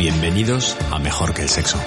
[0.00, 1.78] Bienvenidos a Mejor que el Sexo.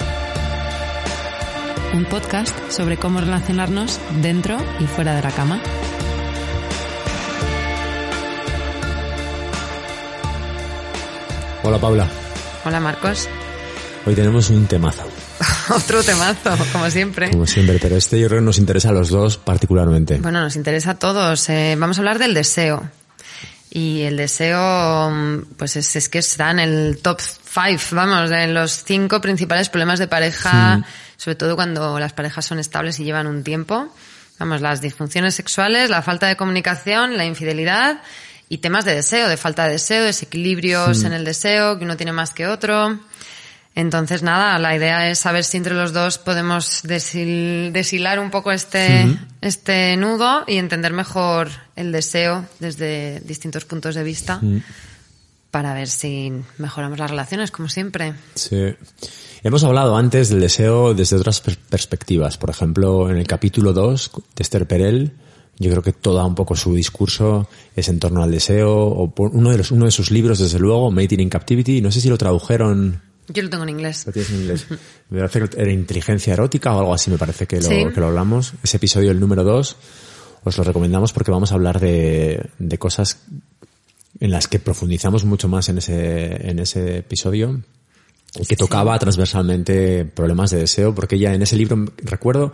[1.92, 5.60] Un podcast sobre cómo relacionarnos dentro y fuera de la cama.
[11.62, 12.08] Hola Paula,
[12.64, 13.28] Hola Marcos.
[14.04, 15.02] hoy tenemos un temazo,
[15.74, 17.30] Otro temazo, como siempre.
[17.30, 20.18] como siempre, pero este yo creo que nos interesa a los dos particularmente.
[20.18, 21.48] Bueno, nos interesa a todos.
[21.48, 22.82] Eh, vamos a hablar del deseo.
[23.74, 28.46] Y el deseo, mm, pues es, es que está en el top five, vamos, de
[28.46, 30.80] los cinco principales problemas de pareja,
[31.16, 33.92] sobre todo cuando las parejas son estables y llevan un tiempo.
[34.38, 38.00] Vamos, las disfunciones sexuales, la falta de comunicación, la infidelidad
[38.48, 42.12] y temas de deseo, de falta de deseo, desequilibrios en el deseo, que uno tiene
[42.12, 43.00] más que otro.
[43.76, 49.04] Entonces, nada, la idea es saber si entre los dos podemos deshilar un poco este,
[49.40, 54.40] este nudo y entender mejor el deseo desde distintos puntos de vista
[55.50, 58.14] para ver si mejoramos las relaciones, como siempre.
[58.34, 58.74] Sí.
[59.42, 62.38] Hemos hablado antes del deseo desde otras per- perspectivas.
[62.38, 65.12] Por ejemplo, en el capítulo 2 de Esther Perel,
[65.58, 69.30] yo creo que todo un poco su discurso es en torno al deseo, o por
[69.30, 72.08] uno de, los, uno de sus libros, desde luego, Mating in Captivity, no sé si
[72.08, 74.04] lo tradujeron, Yo lo tengo en inglés.
[74.06, 74.66] lo tienes en inglés,
[75.10, 77.84] me parece que era inteligencia erótica o algo así, me parece que lo, Sí.
[77.94, 78.54] que lo hablamos.
[78.62, 79.76] Ese episodio, el número 2,
[80.44, 83.18] os lo recomendamos porque vamos a hablar de, de cosas
[84.20, 87.62] en las que profundizamos mucho más en ese, en ese episodio
[88.48, 92.52] que tocaba transversalmente problemas de deseo, porque ella en ese libro recuerdo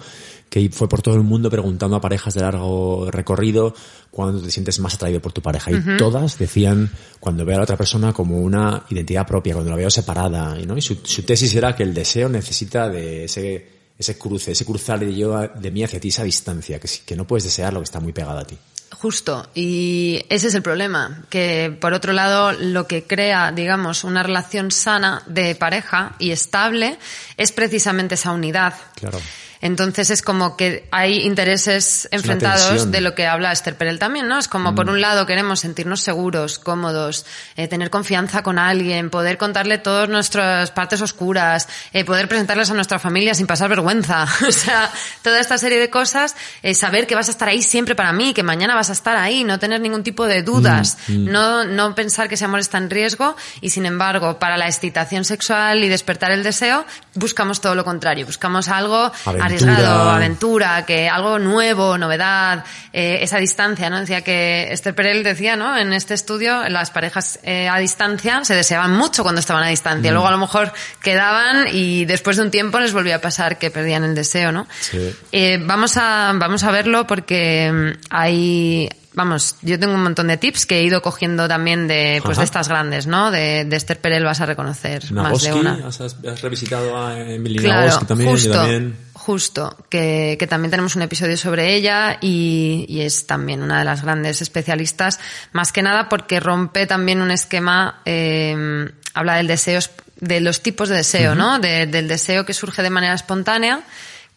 [0.50, 3.72] que fue por todo el mundo preguntando a parejas de largo recorrido
[4.10, 5.70] cuándo te sientes más atraído por tu pareja.
[5.70, 9.76] Y todas decían cuando veo a la otra persona como una identidad propia, cuando la
[9.76, 10.56] veo separada.
[10.66, 10.76] ¿no?
[10.76, 14.98] Y su, su tesis era que el deseo necesita de ese, ese cruce, ese cruzar
[14.98, 17.84] de yo de mí hacia ti, esa distancia, que, que no puedes desear lo que
[17.84, 18.58] está muy pegado a ti.
[18.92, 24.22] Justo, y ese es el problema, que por otro lado lo que crea, digamos, una
[24.22, 26.98] relación sana de pareja y estable
[27.36, 28.74] es precisamente esa unidad.
[28.96, 29.20] Claro.
[29.62, 34.38] Entonces es como que hay intereses enfrentados de lo que habla Esther Perel también, ¿no?
[34.38, 37.26] Es como por un lado queremos sentirnos seguros, cómodos,
[37.56, 42.74] eh, tener confianza con alguien, poder contarle todas nuestras partes oscuras, eh, poder presentarles a
[42.74, 44.26] nuestra familia sin pasar vergüenza.
[44.48, 44.90] o sea,
[45.22, 48.32] toda esta serie de cosas, eh, saber que vas a estar ahí siempre para mí,
[48.32, 52.28] que mañana vas a estar ahí, no tener ningún tipo de dudas, no, no pensar
[52.28, 56.30] que ese amor está en riesgo y sin embargo, para la excitación sexual y despertar
[56.30, 59.12] el deseo, buscamos todo lo contrario, buscamos algo.
[59.50, 64.00] Arriesgado, aventura, que algo nuevo, novedad, eh, esa distancia, ¿no?
[64.00, 65.76] Decía que Esther Perel decía, ¿no?
[65.76, 69.70] En este estudio, las parejas eh, a distancia se deseaban mucho cuando estaban a Mm.
[69.70, 70.12] distancia.
[70.12, 70.72] Luego a lo mejor
[71.02, 74.66] quedaban y después de un tiempo les volvía a pasar que perdían el deseo, ¿no?
[74.80, 75.14] Sí.
[75.32, 80.36] Eh, vamos a, vamos a verlo porque mm, hay, vamos, yo tengo un montón de
[80.36, 82.40] tips que he ido cogiendo también de, pues Ajá.
[82.42, 83.30] de estas grandes, ¿no?
[83.30, 85.86] De, de Esther Perel vas a reconocer más de una.
[85.86, 88.30] ¿has, has revisitado a Emily Claro, Nagoski también?
[88.30, 88.96] justo, también.
[89.12, 93.84] justo, que, que también tenemos un episodio sobre ella y, y es también una de
[93.84, 95.18] las grandes especialistas,
[95.52, 99.80] más que nada porque rompe también un esquema, eh, habla del deseo,
[100.20, 101.58] de los tipos de deseo, ¿no?
[101.58, 103.80] De- del deseo que surge de manera espontánea,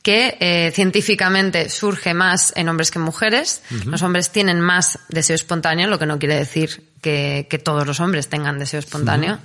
[0.03, 3.64] que eh, científicamente surge más en hombres que en mujeres.
[3.86, 8.02] Los hombres tienen más deseo espontáneo, lo que no quiere decir que, que todos los
[8.02, 9.40] hombres tengan deseo espontáneo.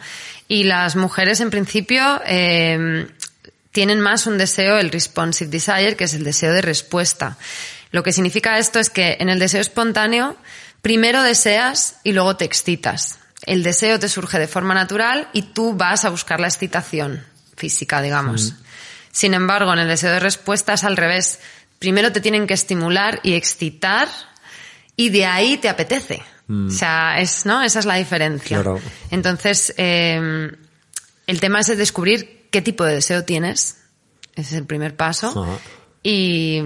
[0.48, 3.06] Y las mujeres, en principio, eh,
[3.70, 7.38] tienen más un deseo, el responsive desire, que es el deseo de respuesta.
[7.92, 10.36] Lo que significa esto es que en el deseo espontáneo,
[10.82, 13.20] primero deseas y luego te excitas.
[13.46, 17.24] El deseo te surge de forma natural y tú vas a buscar la excitación
[17.56, 18.54] física, digamos.
[19.18, 21.40] Sin embargo, en el deseo de respuesta es al revés.
[21.80, 24.06] Primero te tienen que estimular y excitar
[24.94, 26.22] y de ahí te apetece.
[26.48, 27.60] O sea, es, ¿no?
[27.64, 28.62] Esa es la diferencia.
[28.62, 28.80] Claro.
[29.10, 30.52] Entonces, eh,
[31.26, 33.78] el tema es de descubrir qué tipo de deseo tienes.
[34.36, 35.30] Ese es el primer paso.
[35.30, 35.58] Ajá.
[36.04, 36.62] Y,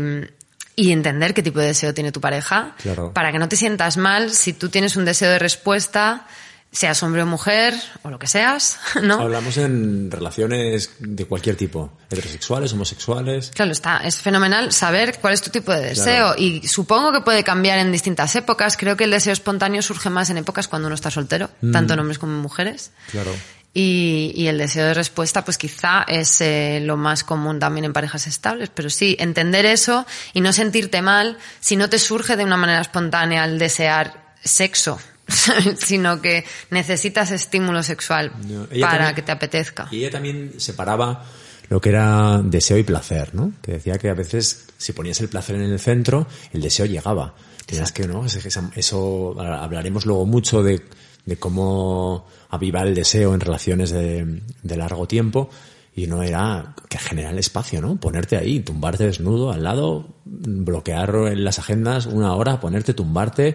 [0.76, 2.76] y entender qué tipo de deseo tiene tu pareja.
[2.82, 3.14] Claro.
[3.14, 6.26] Para que no te sientas mal si tú tienes un deseo de respuesta,
[6.72, 9.20] seas hombre o mujer, o lo que seas, ¿no?
[9.20, 13.50] Hablamos en relaciones de cualquier tipo, heterosexuales, homosexuales.
[13.54, 16.34] Claro, está, es fenomenal saber cuál es tu tipo de deseo Claro.
[16.38, 18.76] y supongo que puede cambiar en distintas épocas.
[18.78, 21.72] Creo que el deseo espontáneo surge más en épocas cuando uno está soltero, Mm.
[21.72, 22.90] tanto en hombres como en mujeres.
[23.10, 23.32] Claro.
[23.74, 27.92] Y, y el deseo de respuesta, pues quizá es eh, lo más común también en
[27.94, 28.68] parejas estables.
[28.74, 32.80] Pero sí, entender eso y no sentirte mal si no te surge de una manera
[32.82, 34.98] espontánea el desear sexo,
[35.78, 39.88] sino que necesitas estímulo sexual No, para también- que te apetezca.
[39.90, 41.24] Y ella también separaba
[41.68, 43.52] lo que era deseo y placer, ¿no?
[43.62, 47.34] Que decía que a veces si ponías el placer en el centro, el deseo llegaba.
[47.66, 48.24] Tenías que, ¿no?
[48.26, 50.82] Eso, hablaremos luego mucho de
[51.24, 55.50] de cómo avivar el deseo en relaciones de, de largo tiempo
[55.94, 57.94] y no era que generar el espacio, ¿no?
[57.94, 63.54] Ponerte ahí, tumbarte desnudo al lado, bloquear en las agendas una hora, ponerte, tumbarte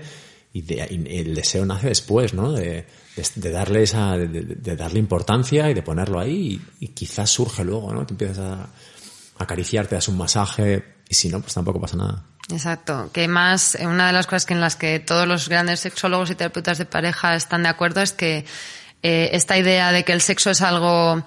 [0.58, 2.52] y, de, y el deseo nace después, ¿no?
[2.52, 2.86] De,
[3.36, 8.06] darle esa, de, darle importancia y de ponerlo ahí y, quizás surge luego, ¿no?
[8.06, 8.70] Te empiezas a
[9.38, 12.24] acariciarte, das un masaje y si no, pues tampoco pasa nada.
[12.50, 13.12] Exacto.
[13.14, 16.36] Que más, una de las cosas que en las que todos los grandes sexólogos y
[16.36, 18.46] terapeutas de pareja están de acuerdo es que
[19.04, 21.24] eh, esta idea de que el sexo es algo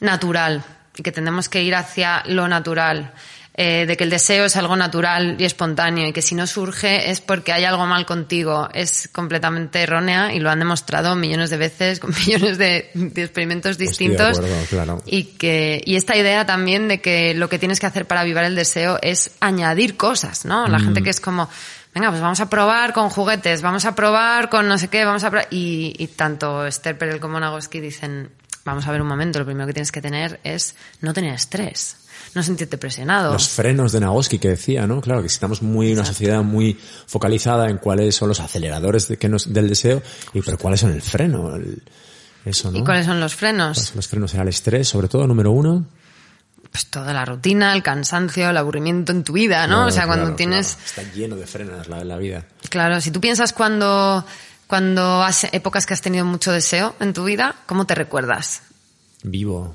[0.00, 0.64] natural
[0.96, 3.12] y que tenemos que ir hacia lo natural,
[3.54, 7.10] eh, de que el deseo es algo natural y espontáneo y que si no surge
[7.10, 11.56] es porque hay algo mal contigo, es completamente errónea y lo han demostrado millones de
[11.56, 14.38] veces con millones de, de experimentos distintos.
[14.38, 15.02] Acuerdo, claro.
[15.04, 18.44] Y que, y esta idea también de que lo que tienes que hacer para avivar
[18.44, 20.68] el deseo es añadir cosas, ¿no?
[20.68, 20.84] La mm.
[20.84, 21.48] gente que es como,
[21.92, 25.24] venga, pues vamos a probar con juguetes, vamos a probar con no sé qué, vamos
[25.24, 25.48] a probar.
[25.50, 28.30] Y, y tanto Esther Perel como Nagoski dicen,
[28.64, 31.99] vamos a ver un momento, lo primero que tienes que tener es no tener estrés
[32.34, 33.32] no sentirte presionado.
[33.32, 35.00] Los frenos de Nagoski que decía, ¿no?
[35.00, 39.16] Claro, que estamos muy en una sociedad muy focalizada en cuáles son los aceleradores de
[39.16, 41.82] que nos, del deseo y pero cuáles son el freno, el,
[42.44, 42.78] eso, ¿no?
[42.78, 43.78] ¿Y cuáles son los frenos?
[43.78, 45.86] Son los frenos era el estrés, sobre todo número uno.
[46.70, 49.76] Pues toda la rutina, el cansancio, el aburrimiento en tu vida, ¿no?
[49.76, 50.76] Claro, o sea, cuando claro, tienes...
[50.76, 50.86] claro.
[50.86, 52.46] Está lleno de frenos la, la vida.
[52.68, 54.24] Claro, si tú piensas cuando,
[54.68, 58.62] cuando has épocas que has tenido mucho deseo en tu vida, ¿cómo te recuerdas?
[59.24, 59.74] Vivo,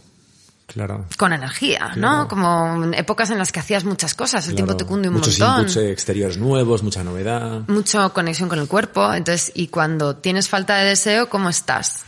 [0.68, 1.06] Claro.
[1.18, 2.24] Con energía, claro.
[2.24, 2.28] ¿no?
[2.28, 4.68] Como épocas en las que hacías muchas cosas, el claro.
[4.68, 5.64] tiempo te cunde un Muchos montón.
[5.64, 7.62] Muchos inputs exteriores nuevos, mucha novedad.
[7.68, 9.14] Mucha conexión con el cuerpo.
[9.14, 12.04] Entonces, y cuando tienes falta de deseo, ¿cómo estás?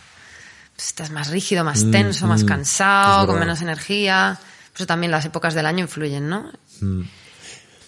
[0.75, 4.39] Pues estás más rígido, más tenso, mm, más mm, cansado, con menos energía.
[4.71, 6.51] Por eso también las épocas del año influyen, ¿no?
[6.81, 7.01] Mm.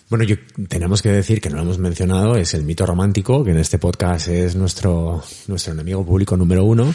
[0.10, 3.52] Bueno, yo, tenemos que decir que no lo hemos mencionado, es el mito romántico, que
[3.52, 6.92] en este podcast es nuestro, nuestro enemigo público número uno,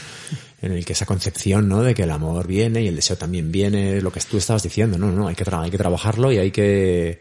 [0.61, 1.85] en el que esa concepción, ¿no?
[1.85, 4.99] De que el amor viene y el deseo también viene, lo que tú estabas diciendo,
[4.99, 7.21] no, no, hay que, hay que trabajarlo y hay que,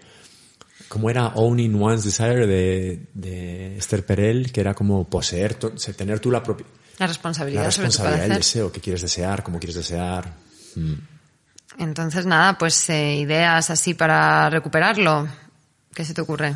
[0.88, 4.52] ¿cómo era Owning One's Desire de, de Esther Perel?
[4.52, 6.66] Que era como poseer, tener tú la propia...
[6.98, 10.34] La responsabilidad, la responsabilidad del deseo, qué quieres desear, cómo quieres desear.
[10.76, 10.94] Mm.
[11.78, 15.28] Entonces, nada, pues eh, ideas así para recuperarlo.
[15.94, 16.56] ¿Qué se te ocurre?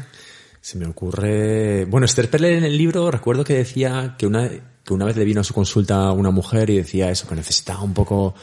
[0.62, 1.86] Se me ocurre.
[1.86, 4.50] Bueno, Esther Perel en el libro recuerdo que decía que una,
[4.84, 7.84] que una vez le vino a su consulta una mujer y decía eso, que necesitaba
[7.84, 8.34] un poco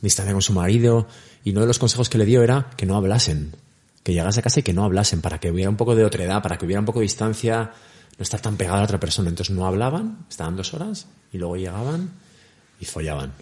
[0.00, 1.06] distancia con su marido.
[1.44, 3.54] Y uno de los consejos que le dio era que no hablasen.
[4.02, 6.42] Que llegase a casa y que no hablasen, para que hubiera un poco de otredad,
[6.42, 7.72] para que hubiera un poco de distancia,
[8.16, 9.28] no estar tan pegada a otra persona.
[9.28, 12.10] Entonces no hablaban, estaban dos horas y luego llegaban
[12.80, 13.32] y follaban.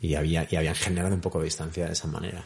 [0.00, 2.44] Y, había, y habían generado un poco de distancia de esa manera.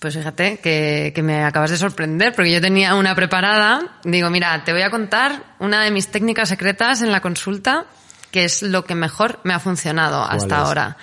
[0.00, 3.98] Pues fíjate que, que, me acabas de sorprender, porque yo tenía una preparada.
[4.02, 7.84] Digo, mira, te voy a contar una de mis técnicas secretas en la consulta,
[8.30, 10.60] que es lo que mejor me ha funcionado hasta es?
[10.62, 10.96] ahora.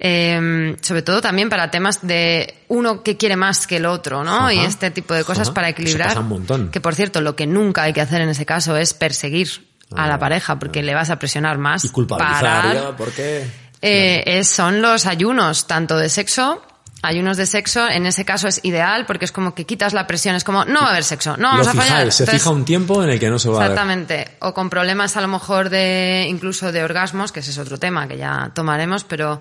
[0.00, 4.36] Eh, sobre todo también para temas de uno que quiere más que el otro, ¿no?
[4.36, 4.54] Ajá.
[4.54, 5.54] Y este tipo de cosas Ajá.
[5.54, 6.06] para equilibrar.
[6.06, 6.70] Eso pasa un montón.
[6.70, 10.06] Que por cierto, lo que nunca hay que hacer en ese caso es perseguir a
[10.06, 10.82] la Ah, pareja, porque ah.
[10.84, 11.84] le vas a presionar más.
[11.84, 13.44] Y culpabilizar, ¿por qué?
[13.82, 16.62] Eh, es- son los ayunos, tanto de sexo,
[17.02, 20.34] ayunos de sexo, en ese caso es ideal porque es como que quitas la presión,
[20.34, 21.88] es como no va a haber sexo, no vamos Lo a fallar.
[21.88, 23.70] fijáis, se Entonces, fija un tiempo en el que no se va a ver.
[23.70, 27.78] Exactamente, o con problemas a lo mejor de incluso de orgasmos, que ese es otro
[27.78, 29.40] tema que ya tomaremos, pero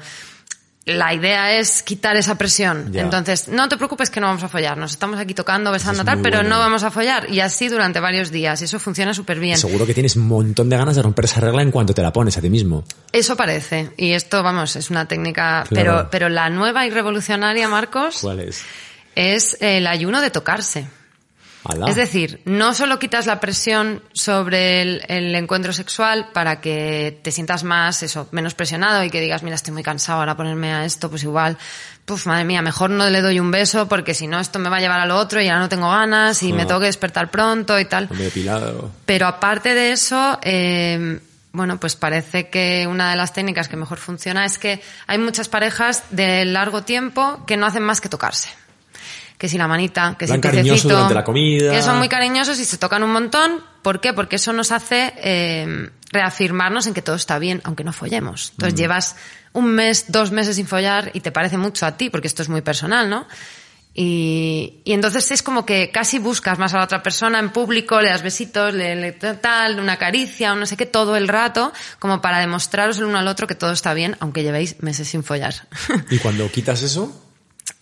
[0.88, 2.92] la idea es quitar esa presión.
[2.94, 3.02] Ya.
[3.02, 6.06] Entonces, no te preocupes que no vamos a follar, nos estamos aquí tocando, besando es
[6.06, 6.50] tal, pero bueno.
[6.50, 9.57] no vamos a follar y así durante varios días y eso funciona súper bien.
[9.57, 12.14] Seguro que tienes un montón de ganas de romper esa regla en cuanto te la
[12.14, 12.85] pones a ti mismo.
[13.11, 13.92] Eso parece.
[13.97, 15.66] Y esto, vamos, es una técnica.
[15.68, 15.68] Claro.
[15.69, 18.64] Pero, pero la nueva y revolucionaria, Marcos, ¿Cuál es?
[19.16, 20.88] es el ayuno de tocarse.
[21.64, 21.87] Alá.
[21.90, 27.31] Es decir, no solo quitas la presión sobre el, el encuentro sexual para que te
[27.31, 30.85] sientas más, eso, menos presionado y que digas, mira, estoy muy cansado ahora ponerme a
[30.85, 31.57] esto, pues igual,
[32.06, 34.78] puf, madre mía, mejor no le doy un beso porque si no esto me va
[34.78, 36.56] a llevar a lo otro y ahora no tengo ganas y Ah.
[36.56, 38.07] me tengo que despertar pronto y tal.
[38.09, 38.92] Depilado.
[39.06, 41.19] Pero aparte de eso, eh,
[41.52, 45.49] bueno, pues parece que una de las técnicas que mejor funciona es que hay muchas
[45.49, 48.49] parejas de largo tiempo que no hacen más que tocarse.
[49.37, 51.71] Que si la manita, que si el piececito, durante la comida.
[51.71, 53.61] Que son muy cariñosos y se tocan un montón.
[53.83, 54.11] ¿Por qué?
[54.13, 58.49] Porque eso nos hace eh, reafirmarnos en que todo está bien, aunque no follemos.
[58.51, 58.77] Entonces Mm.
[58.77, 59.15] llevas
[59.53, 62.49] un mes, dos meses sin follar y te parece mucho a ti, porque esto es
[62.49, 63.27] muy personal, ¿no?
[63.99, 67.99] Y, y entonces es como que casi buscas más a la otra persona en público,
[67.99, 71.73] le das besitos, le, le tal, una caricia, un no sé qué, todo el rato,
[71.97, 75.23] como para demostraros el uno al otro que todo está bien, aunque llevéis meses sin
[75.23, 75.56] follar.
[76.11, 77.23] Y cuando quitas eso,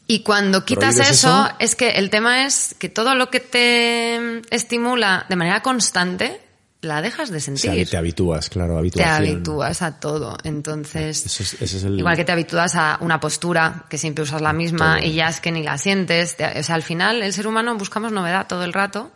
[0.07, 1.55] Y cuando quitas ¿Prohíbes eso, eso?
[1.59, 6.41] es que el tema es que todo lo que te estimula de manera constante,
[6.81, 7.71] la dejas de O sentir.
[7.74, 10.38] sea, te habitúas, claro, te habitúas a todo.
[10.43, 11.97] Entonces, Eso es, ese es el...
[11.97, 15.07] igual que te habitúas a una postura, que siempre usas la misma Todo.
[15.07, 16.38] y ya es que ni la sientes.
[16.38, 19.12] Te- O sea, al final, el ser humano buscamos novedad todo el rato.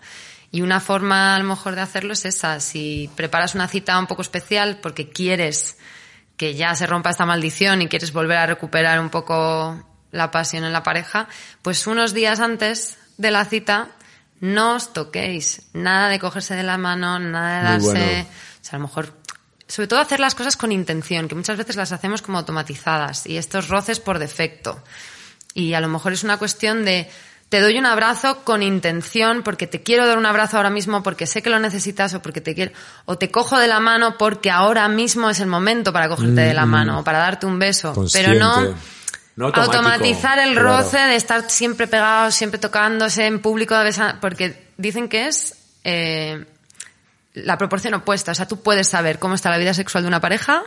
[0.52, 2.60] Y una forma, a lo mejor, de hacerlo es esa.
[2.60, 5.78] Si preparas una cita un poco especial porque quieres
[6.38, 10.64] que ya se rompa esta maldición y quieres volver a recuperar un poco la pasión
[10.64, 11.28] en la pareja,
[11.62, 13.90] pues unos días antes de la cita
[14.40, 15.64] no os toquéis.
[15.74, 17.88] Nada de cogerse de la mano, nada de darse...
[17.88, 18.22] bueno.
[18.62, 19.14] O sea, a lo mejor...
[19.68, 23.38] Sobre todo hacer las cosas con intención, que muchas veces las hacemos como automatizadas y
[23.38, 24.82] estos roces por defecto.
[25.54, 27.08] Y a lo mejor es una cuestión de
[27.50, 31.28] te doy un abrazo con intención porque te quiero dar un abrazo ahora mismo porque
[31.28, 32.72] sé que lo necesitas o porque te quiero
[33.06, 36.54] o te cojo de la mano porque ahora mismo es el momento para cogerte de
[36.54, 38.30] la mano o para darte un beso, Consciente.
[38.30, 38.76] pero no Mm,
[39.40, 40.78] No automático, automatizar el claro.
[40.80, 43.74] roce de estar siempre pegados, siempre tocándose en público,
[44.20, 45.56] porque dicen que es
[45.86, 46.46] eh,
[47.36, 48.34] la proporción opuesta.
[48.34, 50.66] O sea, tú puedes saber cómo está la vida sexual de una pareja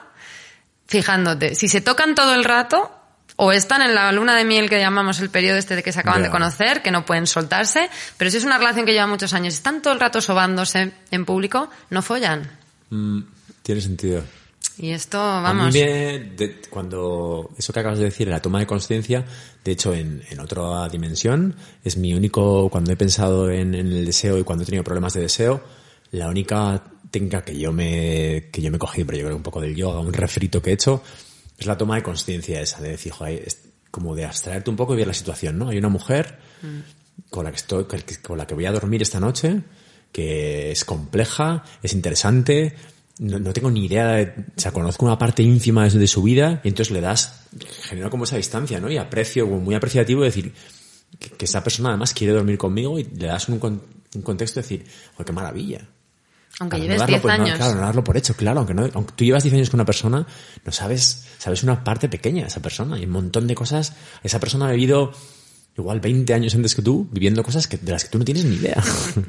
[0.86, 1.54] fijándote.
[1.54, 2.90] Si se tocan todo el rato,
[3.36, 6.00] o están en la luna de miel que llamamos el periodo este de que se
[6.00, 9.34] acaban de conocer, que no pueden soltarse, pero si es una relación que lleva muchos
[9.34, 12.50] años y están todo el rato sobándose en público, no follan.
[12.88, 13.20] Mm,
[13.62, 14.24] tiene sentido.
[14.78, 15.72] Y esto, A vamos.
[15.74, 19.24] mí me, de- cuando eso que acabas de decir, la toma de conciencia,
[19.64, 24.04] de hecho en, en otra dimensión, es mi único, cuando he pensado en, en el
[24.06, 25.62] deseo y cuando he tenido problemas de deseo,
[26.10, 29.42] la única técnica que yo me, que yo me he cogido, pero yo creo un
[29.42, 31.02] poco del yoga, un refrito que he hecho,
[31.58, 33.58] es la toma de conciencia esa, de decir, joder, es
[33.90, 35.68] como de abstraerte un poco y ver la situación, ¿no?
[35.68, 36.38] Hay una mujer
[37.28, 37.84] con la que estoy,
[38.22, 39.60] con la que voy a dormir esta noche,
[40.12, 42.74] que es compleja, es interesante,
[43.18, 46.22] no, no tengo ni idea de, o sea, conozco una parte ínfima de, de su
[46.22, 47.46] vida y entonces le das,
[47.82, 48.90] genera como esa distancia, ¿no?
[48.90, 50.52] Y aprecio, muy apreciativo de decir
[51.18, 53.60] que, que esa persona además quiere dormir conmigo y le das un,
[54.14, 55.88] un contexto de decir, joder, qué maravilla.
[56.60, 57.56] Aunque no lleves darlo 10 por- no, años.
[57.56, 58.58] claro, no darlo por hecho, claro.
[58.60, 60.26] Aunque, no, aunque tú llevas 10 años con una persona,
[60.64, 62.98] no sabes, sabes una parte pequeña de esa persona.
[62.98, 63.94] Y un montón de cosas.
[64.22, 65.12] Esa persona ha vivido
[65.78, 68.44] igual 20 años antes que tú, viviendo cosas que, de las que tú no tienes
[68.44, 68.82] ni idea.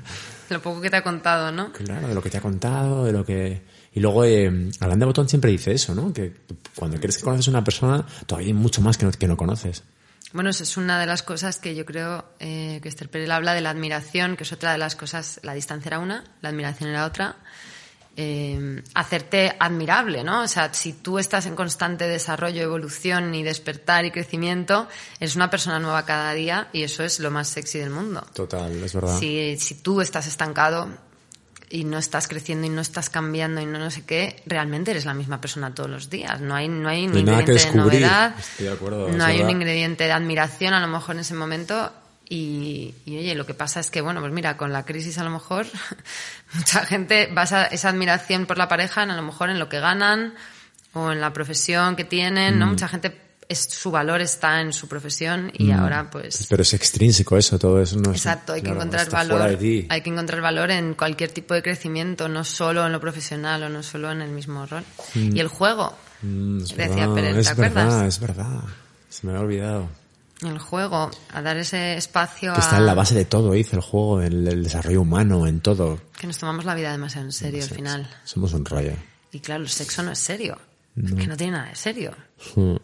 [0.50, 1.72] Lo poco que te ha contado, ¿no?
[1.72, 3.62] claro, de lo que te ha contado, de lo que...
[3.96, 6.12] Y luego, eh, Alain de Botón siempre dice eso, ¿no?
[6.12, 6.34] Que
[6.76, 9.38] cuando crees que conoces a una persona, todavía hay mucho más que no, que no
[9.38, 9.84] conoces.
[10.34, 13.54] Bueno, eso es una de las cosas que yo creo eh, que Esther Perel habla
[13.54, 16.90] de la admiración, que es otra de las cosas, la distancia era una, la admiración
[16.90, 17.36] era otra.
[18.16, 20.44] Eh, hacerte admirable, ¿no?
[20.44, 24.88] O sea, si tú estás en constante desarrollo, evolución y despertar y crecimiento,
[25.20, 28.26] eres una persona nueva cada día y eso es lo más sexy del mundo.
[28.34, 29.20] Total, es verdad.
[29.20, 30.90] Si, si tú estás estancado
[31.74, 35.06] y no estás creciendo y no estás cambiando y no no sé qué, realmente eres
[35.06, 36.40] la misma persona todos los días.
[36.40, 39.48] No hay, no hay un No ingrediente de novedad, Estoy de acuerdo, no hay un
[39.48, 39.56] verdad.
[39.56, 41.92] ingrediente de admiración a lo mejor en ese momento.
[42.30, 45.24] Y, y, oye, lo que pasa es que, bueno, pues mira, con la crisis a
[45.24, 45.66] lo mejor
[46.54, 49.80] mucha gente basa esa admiración por la pareja en a lo mejor en lo que
[49.80, 50.36] ganan
[50.94, 52.60] o en la profesión que tienen, Mm.
[52.60, 52.68] ¿no?
[52.68, 53.10] Mucha gente,
[53.50, 55.80] es, su valor está en su profesión y Mm.
[55.80, 56.46] ahora pues...
[56.50, 58.18] Pero es extrínseco eso, todo eso no es...
[58.18, 59.42] Exacto, hay que claro, encontrar está valor.
[59.42, 63.70] Hay que encontrar valor en cualquier tipo de crecimiento, no solo en lo profesional o
[63.70, 64.84] no solo en el mismo rol.
[65.16, 67.86] Y el juego, Mm, es decía verdad, Pérez, ¿te es acuerdas?
[67.86, 68.62] verdad, es verdad.
[69.10, 69.90] Se me había olvidado.
[70.42, 73.76] El juego, a dar ese espacio Que a está en la base de todo, dice
[73.76, 76.00] el juego, en el desarrollo humano, en todo.
[76.18, 78.10] que nos tomamos la vida demasiado en serio al final.
[78.24, 78.94] Somos un rollo.
[79.34, 80.58] Y claro, el sexo no es serio.
[80.96, 82.14] Es que no tiene nada de serio.
[82.56, 82.76] Mm.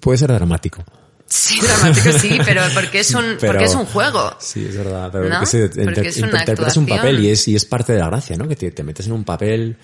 [0.00, 0.84] Puede ser dramático.
[1.26, 4.34] Sí, dramático sí, pero porque es un, Pero- porque es un juego.
[4.38, 5.08] Sí, es verdad.
[5.12, 5.36] Pero ¿No?
[5.36, 8.06] porque se- Porque es una interpretas un papel y es, y es parte de la
[8.06, 8.46] gracia, ¿no?
[8.46, 9.76] Que te, te metes en un papel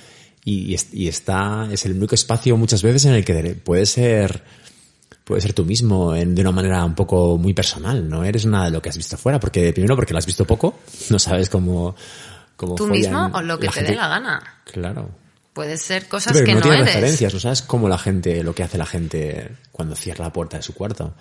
[0.44, 3.90] y, y es- y está, es el único espacio muchas veces en el que puedes
[3.90, 4.42] ser,
[5.24, 8.06] puedes ser tú mismo en- de una manera un poco muy personal.
[8.08, 10.44] No eres nada de lo que has visto fuera, porque primero porque lo has visto
[10.44, 11.96] poco, no sabes cómo,
[12.56, 13.90] cómo Tú mismo o lo que te gente.
[13.92, 14.60] dé la gana.
[14.64, 15.10] Claro.
[15.52, 16.94] Puede ser cosas pero que no, no, tienes eres.
[16.94, 20.56] referencias, no sabes cómo la gente, lo que hace la gente cuando cierra la puerta
[20.56, 21.14] de su cuarto.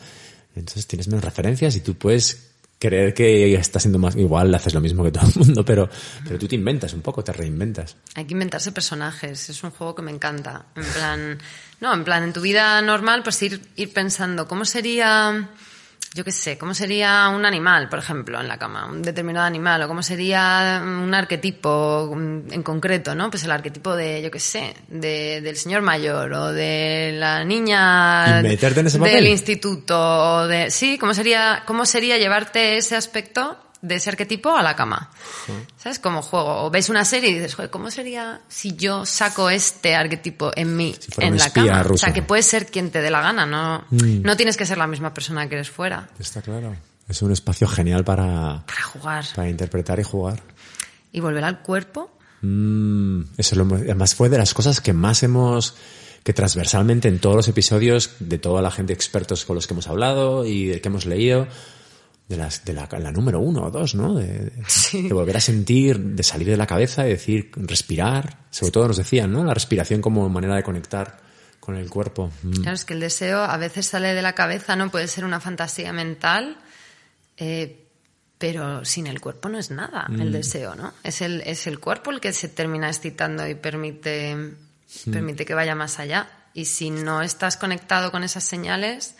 [0.55, 4.79] Entonces tienes menos referencias y tú puedes creer que estás siendo más, igual haces lo
[4.79, 5.89] mismo que todo el mundo, pero,
[6.23, 7.97] pero tú te inventas un poco, te reinventas.
[8.15, 10.65] Hay que inventarse personajes, es un juego que me encanta.
[10.75, 11.37] En plan,
[11.81, 15.49] no, en plan, en tu vida normal, pues ir, ir pensando, ¿cómo sería,
[16.13, 19.81] yo qué sé, cómo sería un animal, por ejemplo, en la cama, un determinado animal,
[19.83, 23.29] o cómo sería un arquetipo mm, en concreto, ¿no?
[23.29, 28.41] Pues el arquetipo de, yo qué sé, de, del señor mayor, o de la niña
[28.41, 28.57] del
[28.99, 29.27] papel.
[29.27, 34.61] instituto, o de, sí, ¿cómo sería, cómo sería llevarte ese aspecto de ese arquetipo a
[34.63, 35.09] la cama?
[35.77, 35.99] ¿Sabes?
[35.99, 36.63] Como juego.
[36.65, 40.75] O ves una serie y dices, joder, ¿cómo sería si yo saco este arquetipo en
[40.75, 41.85] mí, Si en la cama?
[41.89, 44.21] O sea, que puedes ser quien te dé la gana, no, Mm.
[44.23, 46.75] no tienes que ser la misma persona que eres fuera Está claro.
[47.07, 49.25] Es un espacio genial para, para jugar.
[49.35, 50.43] para interpretar y jugar.
[51.11, 55.75] Y volver al cuerpo, Mm, eso lo, además fue de las cosas que más hemos
[56.23, 59.87] que transversalmente en todos los episodios de toda la gente expertos con los que hemos
[59.89, 61.47] hablado y de que hemos leído
[62.29, 64.13] de las de la, la número uno o dos, ¿no?
[64.13, 65.07] De, Sí.
[65.07, 68.37] de volver a sentir, de salir de la cabeza y decir, respirar.
[68.51, 69.43] Sobre todo nos decían, ¿no?
[69.43, 71.19] La respiración como manera de conectar
[71.59, 72.31] con el cuerpo.
[72.43, 72.51] Mm.
[72.61, 74.89] Claro, es que el deseo a veces sale de la cabeza, ¿no?
[74.91, 76.57] Puede ser una fantasía mental,
[77.37, 77.85] eh,
[78.37, 80.21] pero sin el cuerpo no es nada Mm.
[80.21, 80.93] el deseo, ¿no?
[81.03, 85.11] Es el, es el cuerpo el que se termina excitando y permite, Mm.
[85.11, 86.29] permite que vaya más allá.
[86.53, 89.15] Y si no estás conectado con esas señales,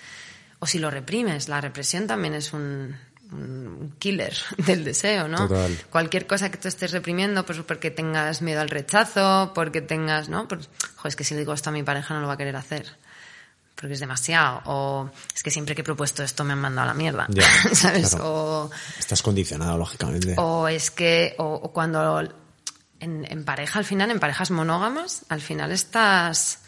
[0.60, 2.96] o si lo reprimes, la represión también es un,
[3.32, 5.48] un killer del deseo, ¿no?
[5.48, 5.78] Total.
[5.90, 10.48] Cualquier cosa que tú estés reprimiendo, pues porque tengas miedo al rechazo, porque tengas, ¿no?
[10.48, 12.38] Pues, joder, es que si le digo esto a mi pareja no lo va a
[12.38, 12.86] querer hacer
[13.80, 14.62] porque es demasiado.
[14.66, 17.28] O es que siempre que he propuesto esto me han mandado a la mierda.
[17.30, 18.10] Ya, ¿Sabes?
[18.10, 18.26] claro.
[18.66, 20.36] O, Estás condicionado, lógicamente.
[20.38, 22.20] o es que, o, o cuando
[23.00, 26.60] en, en pareja, al final, en parejas monógamas, al final estás,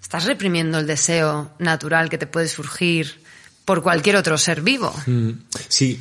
[0.00, 3.22] estás reprimiendo el deseo natural que te puede surgir
[3.68, 4.90] por cualquier otro ser vivo.
[5.06, 5.30] Mm,
[5.68, 6.00] Sí,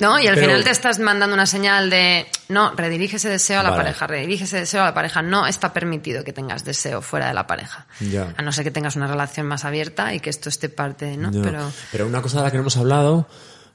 [0.00, 0.18] ¿No?
[0.18, 3.62] Y al Pero- final te estás mandando una señal de, no, redirige ese deseo a
[3.62, 3.82] la Vale.
[3.84, 5.22] pareja, redirige ese deseo a la pareja.
[5.22, 7.86] No está permitido que tengas deseo fuera de la pareja.
[8.00, 8.34] Ya.
[8.36, 11.30] A no ser que tengas una relación más abierta y que esto esté parte, ¿no?
[11.30, 13.28] No, Pero, pero una cosa de la que no hemos hablado,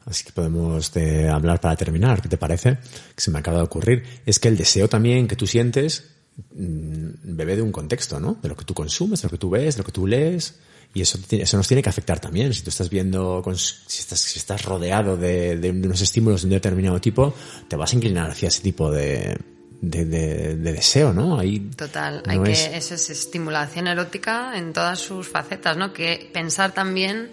[0.05, 2.77] así que podemos eh, hablar para terminar, ¿qué te parece?
[3.15, 6.09] Que se me acaba de ocurrir, es que el deseo también que tú sientes
[6.53, 8.37] mm, bebe de un contexto, ¿no?
[8.41, 10.55] De lo que tú consumes, de lo que tú ves, de lo que tú lees.
[10.97, 12.53] Y eso, eso nos tiene que afectar también.
[12.53, 16.47] Si tú estás viendo, con- si estás, si estás rodeado de, de unos estímulos de
[16.47, 17.33] un determinado tipo,
[17.67, 19.37] te vas a inclinar hacia ese tipo de,
[19.81, 21.37] de, de- de deseo, ¿no?
[21.37, 25.93] Ahí Total, no hay que, es- eso es estimulación erótica en todas sus facetas, ¿no?
[25.93, 27.29] Que pensar también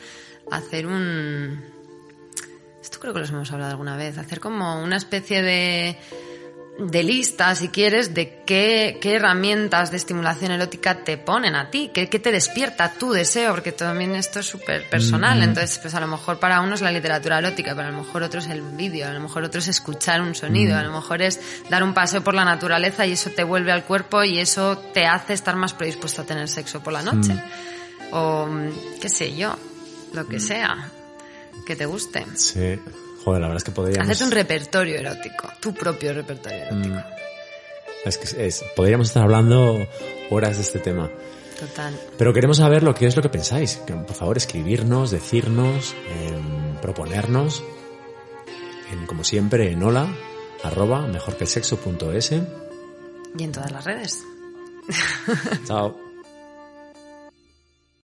[0.51, 1.59] hacer un,
[2.83, 5.97] esto creo que los hemos hablado alguna vez, hacer como una especie de,
[6.79, 11.91] de lista, si quieres, de qué, qué herramientas de estimulación erótica te ponen a ti,
[11.95, 16.01] qué, qué te despierta tu deseo, porque también esto es súper personal, entonces pues a
[16.01, 18.61] lo mejor para uno es la literatura erótica, pero a lo mejor otro es el
[18.61, 21.95] vídeo, a lo mejor otro es escuchar un sonido, a lo mejor es dar un
[21.95, 25.55] paseo por la naturaleza y eso te vuelve al cuerpo y eso te hace estar
[25.55, 27.35] más predispuesto a tener sexo por la noche.
[28.11, 29.57] O mm, qué sé yo,
[30.13, 30.91] lo que sea,
[31.67, 32.27] que te guste.
[32.35, 32.81] Sí.
[33.25, 34.05] Joder, la verdad es que podríamos...
[34.11, 37.03] Hacerte un repertorio erótico, tu propio repertorio erótico.
[38.05, 39.87] Es que es- podríamos estar hablando
[40.31, 41.11] horas de este tema.
[41.59, 41.99] Total.
[42.19, 43.77] Pero queremos saber lo que es lo que pensáis.
[43.87, 47.63] Por favor, escribirnos, decirnos, em, proponernos.
[48.93, 50.07] En, como siempre, en hola,
[50.63, 52.33] arroba, mejorquelsexo.es.
[53.39, 54.19] Y en todas las redes.
[55.67, 55.99] Chao.